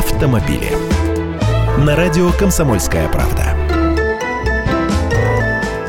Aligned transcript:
автомобили. 0.00 0.70
На 1.84 1.94
радио 1.94 2.30
«Комсомольская 2.32 3.06
правда». 3.08 3.54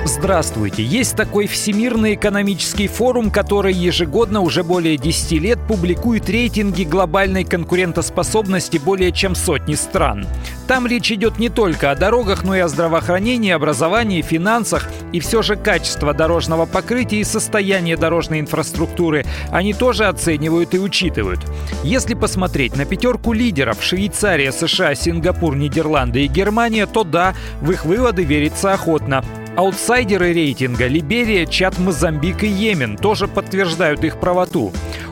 Здравствуйте! 0.06 0.84
Есть 0.84 1.16
такой 1.16 1.48
Всемирный 1.48 2.16
экономический 2.16 2.88
форум, 2.88 3.32
который 3.32 3.74
ежегодно 3.74 4.42
уже 4.42 4.64
более 4.64 4.98
10 4.98 5.32
лет 5.42 5.60
публикует 5.66 6.30
рейтинги 6.30 6.84
глобальной 6.84 7.46
конкурентоспособности 7.46 8.78
более 8.78 9.14
чем 9.14 9.34
сотни 9.34 9.76
стран. 9.76 10.28
Там 10.68 10.88
речь 10.88 11.12
идет 11.12 11.38
не 11.38 11.50
только 11.50 11.92
о 11.92 11.96
дорогах, 11.96 12.44
но 12.44 12.56
и 12.56 12.60
о 12.60 12.68
здравоохранении, 12.68 13.52
образовании, 13.52 14.22
финансах. 14.22 14.88
И 15.12 15.20
все 15.20 15.42
же 15.42 15.56
качество 15.56 16.14
дорожного 16.14 16.66
покрытия 16.66 17.20
и 17.20 17.24
состояние 17.24 17.98
дорожной 17.98 18.40
инфраструктуры 18.40 19.26
они 19.52 19.74
тоже 19.74 20.06
оценивают 20.06 20.74
и 20.74 20.80
учитывают. 20.80 21.40
Если 21.84 22.14
посмотреть 22.14 22.76
на 22.76 22.86
пятерку 22.86 23.34
лидеров 23.34 23.84
Швейцария, 23.84 24.52
США, 24.52 24.96
Сингапур, 24.96 25.56
Нидерланды 25.56 26.24
и 26.24 26.28
Германия, 26.28 26.86
то 26.86 27.04
да, 27.04 27.34
в 27.62 27.72
их 27.72 27.86
выводы 27.86 28.24
верится 28.24 28.74
охотно. 28.74 29.24
Аутсайдеры 29.58 30.32
рейтинга 30.32 30.88
Либерия, 30.88 31.46
Чад, 31.46 31.78
Мозамбик 31.78 32.44
и 32.44 32.48
Йемен 32.48 32.96
тоже 32.96 33.28
подтверждают 33.28 34.04
их 34.06 34.18
правоту. 34.18 34.72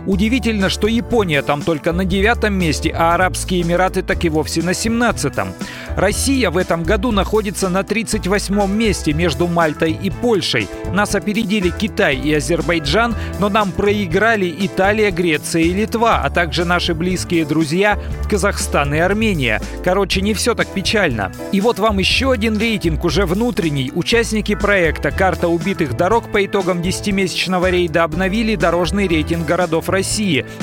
Удивительно, 0.10 0.70
что 0.70 0.88
Япония 0.88 1.44
там 1.44 1.62
только 1.62 1.92
на 1.92 2.04
девятом 2.04 2.56
месте, 2.56 2.90
а 2.90 3.14
Арабские 3.14 3.62
Эмираты 3.62 4.02
так 4.02 4.26
и 4.26 4.30
вовсе 4.30 4.64
на 4.64 4.74
семнадцатом. 4.74 5.50
Россия 5.96 6.50
в 6.50 6.58
этом 6.58 6.82
году 6.82 7.12
находится 7.12 7.70
на 7.70 7.82
38-м 7.82 8.76
месте 8.76 9.14
между 9.14 9.46
Мальтой 9.46 9.92
и 9.92 10.10
Польшей. 10.10 10.68
Нас 10.92 11.14
опередили 11.14 11.70
Китай 11.70 12.16
и 12.16 12.34
Азербайджан, 12.34 13.16
но 13.40 13.50
нам 13.50 13.72
проиграли 13.72 14.52
Италия, 14.62 15.12
Греция 15.12 15.62
и 15.62 15.74
Литва, 15.74 16.22
а 16.24 16.32
также 16.32 16.66
наши 16.66 16.96
близкие 16.96 17.46
друзья 17.46 18.00
Казахстан 18.28 18.96
и 18.96 18.98
Армения. 18.98 19.62
Короче, 19.84 20.22
не 20.22 20.34
все 20.34 20.56
так 20.56 20.70
печально. 20.70 21.32
И 21.52 21.62
вот 21.62 21.78
вам 21.78 22.00
еще 22.00 22.32
один 22.32 22.58
рейтинг, 22.58 23.06
уже 23.06 23.28
внутренний. 23.28 23.92
Участники 23.94 24.56
проекта 24.56 25.12
«Карта 25.12 25.50
убитых 25.50 25.96
дорог» 25.96 26.32
по 26.32 26.44
итогам 26.44 26.82
10-месячного 26.82 27.70
рейда 27.70 28.06
обновили 28.06 28.56
дорожный 28.56 29.08
рейтинг 29.08 29.46
городов 29.46 29.88
России. 29.88 29.99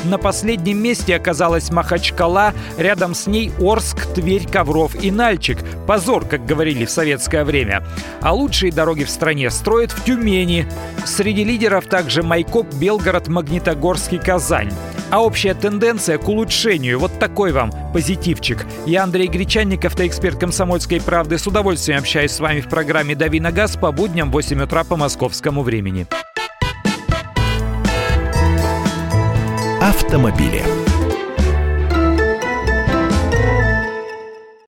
На 0.05 0.19
последнем 0.19 0.79
месте 0.79 1.17
оказалась 1.17 1.71
Махачкала, 1.71 2.55
рядом 2.79 3.15
с 3.15 3.27
ней 3.27 3.53
Орск, 3.61 4.07
Тверь, 4.15 4.47
Ковров 4.49 4.95
и 5.03 5.11
Нальчик. 5.11 5.59
Позор, 5.87 6.25
как 6.25 6.47
говорили 6.47 6.85
в 6.85 6.91
советское 6.91 7.45
время. 7.45 7.83
А 8.21 8.33
лучшие 8.33 8.73
дороги 8.73 9.05
в 9.05 9.11
стране 9.11 9.51
строят 9.51 9.91
в 9.91 10.05
Тюмени. 10.05 10.67
Среди 11.05 11.45
лидеров 11.45 11.87
также 11.87 12.23
Майкоп, 12.23 12.73
Белгород, 12.75 13.29
Магнитогорский, 13.29 14.19
Казань. 14.19 14.73
А 15.11 15.23
общая 15.23 15.55
тенденция 15.55 16.19
к 16.19 16.29
улучшению. 16.29 16.99
Вот 16.99 17.19
такой 17.19 17.53
вам 17.53 17.73
позитивчик. 17.93 18.67
Я 18.87 19.05
Андрей 19.05 19.29
Гречанников, 19.29 19.93
автоэксперт 19.93 20.39
«Комсомольской 20.39 21.01
правды». 21.01 21.39
С 21.39 21.47
удовольствием 21.47 22.01
общаюсь 22.01 22.33
с 22.33 22.41
вами 22.41 22.61
в 22.61 22.69
программе 22.69 23.15
«Дави 23.15 23.41
на 23.41 23.53
газ» 23.53 23.77
по 23.77 23.93
будням 23.93 24.31
в 24.31 24.33
8 24.33 24.63
утра 24.63 24.85
по 24.85 24.97
московскому 24.97 25.63
времени. 25.63 26.07
Автомобили. 29.87 30.86